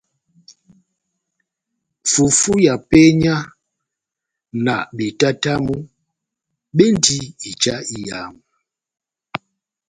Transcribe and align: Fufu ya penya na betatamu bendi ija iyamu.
Fufu 2.11 2.53
ya 2.65 2.75
penya 2.89 3.35
na 4.65 4.75
betatamu 4.97 5.75
bendi 6.77 7.17
ija 7.49 7.75
iyamu. 7.97 8.41